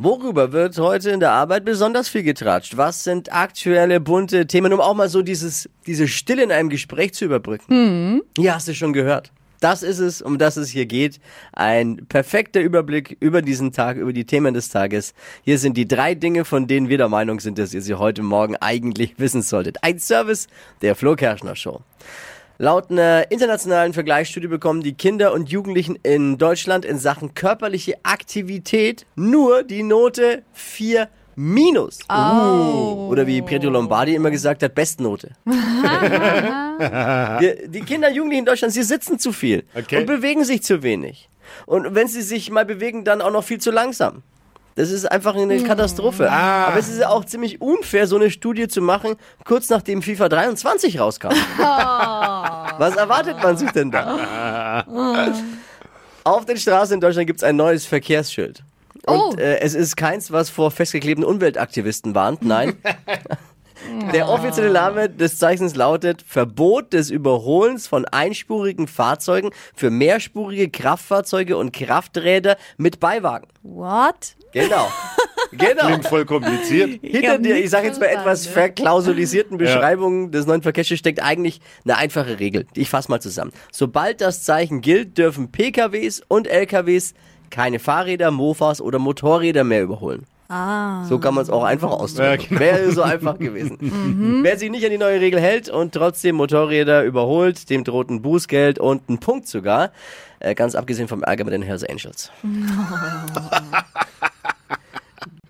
[0.00, 2.76] Worüber wird heute in der Arbeit besonders viel getratscht?
[2.76, 7.14] Was sind aktuelle bunte Themen, um auch mal so dieses, diese Stille in einem Gespräch
[7.14, 7.72] zu überbrücken?
[8.38, 9.32] Ja, hast du schon gehört.
[9.58, 11.18] Das ist es, um das es hier geht.
[11.52, 15.14] Ein perfekter Überblick über diesen Tag, über die Themen des Tages.
[15.42, 18.22] Hier sind die drei Dinge, von denen wir der Meinung sind, dass ihr sie heute
[18.22, 19.82] Morgen eigentlich wissen solltet.
[19.82, 20.46] Ein Service
[20.80, 21.80] der Flo Kerschner Show.
[22.60, 29.06] Laut einer internationalen Vergleichsstudie bekommen die Kinder und Jugendlichen in Deutschland in Sachen körperliche Aktivität
[29.14, 32.00] nur die Note 4 minus.
[32.08, 35.30] Oder wie Pietro Lombardi immer gesagt hat, Bestnote.
[35.44, 40.00] Wir, die Kinder und Jugendlichen in Deutschland, sie sitzen zu viel Okay.
[40.00, 41.28] und bewegen sich zu wenig.
[41.64, 44.24] Und wenn sie sich mal bewegen, dann auch noch viel zu langsam.
[44.78, 46.30] Das ist einfach eine Katastrophe.
[46.30, 50.28] Aber es ist ja auch ziemlich unfair, so eine Studie zu machen, kurz nachdem FIFA
[50.28, 51.30] 23 rauskam.
[51.58, 54.84] Was erwartet man sich denn da?
[56.22, 58.62] Auf den Straßen in Deutschland gibt es ein neues Verkehrsschild.
[59.04, 59.34] Und Oh.
[59.36, 62.42] äh, es ist keins, was vor festgeklebten Umweltaktivisten warnt.
[62.42, 62.76] Nein.
[64.12, 71.56] Der offizielle Name des Zeichens lautet Verbot des Überholens von einspurigen Fahrzeugen für mehrspurige Kraftfahrzeuge
[71.56, 73.48] und Krafträder mit Beiwagen.
[73.62, 74.36] What?
[74.52, 74.88] Genau.
[75.52, 75.86] Genau.
[75.86, 77.00] Klingt voll kompliziert.
[77.02, 81.96] Hinter dir, ich sage jetzt bei etwas verklausulisierten Beschreibungen des neuen Verkehrsschilds steckt eigentlich eine
[81.96, 82.66] einfache Regel.
[82.74, 83.52] Ich fasse mal zusammen.
[83.72, 87.14] Sobald das Zeichen gilt, dürfen PKWs und LKWs
[87.50, 90.26] keine Fahrräder, Mofas oder Motorräder mehr überholen.
[90.48, 91.04] Ah.
[91.04, 92.30] So kann man es auch einfach ausdrücken.
[92.30, 92.60] Ja, genau.
[92.60, 94.40] Wäre so einfach gewesen.
[94.42, 98.22] Wer sich nicht an die neue Regel hält und trotzdem Motorräder überholt, dem droht ein
[98.22, 99.90] Bußgeld und ein Punkt sogar.
[100.40, 102.30] Äh, ganz abgesehen vom Ärger mit den Hells Angels.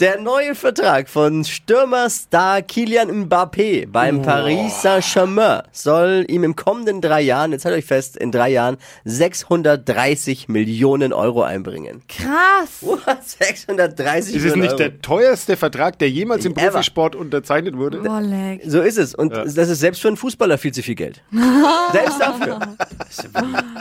[0.00, 7.20] Der neue Vertrag von Stürmerstar Kilian Mbappé beim Paris Saint-Germain soll ihm im kommenden drei
[7.20, 12.00] Jahren, jetzt haltet euch fest, in drei Jahren 630 Millionen Euro einbringen.
[12.08, 12.78] Krass.
[12.80, 13.02] What?
[13.26, 14.78] 630 Ist es Millionen nicht Euro.
[14.78, 16.70] der teuerste Vertrag, der jemals im Ever.
[16.70, 17.98] Profisport unterzeichnet wurde?
[17.98, 18.62] Leck.
[18.64, 19.14] So ist es.
[19.14, 21.20] Und das ist selbst für einen Fußballer viel zu viel Geld.
[21.92, 22.58] selbst dafür.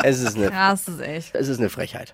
[0.03, 1.35] Es ist, eine, Krass, das ist echt.
[1.35, 2.13] es ist eine Frechheit.